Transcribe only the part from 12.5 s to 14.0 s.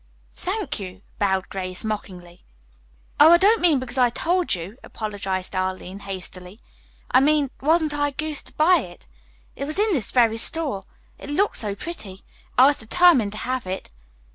I was determined to have it.